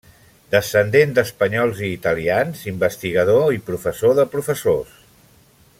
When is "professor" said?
3.69-4.17